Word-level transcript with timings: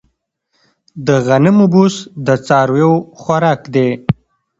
د 1.05 1.07
غنمو 1.25 1.65
بوس 1.73 1.95
د 2.25 2.27
څارویو 2.45 2.93
خوراک 3.19 3.61
دی. 3.73 3.89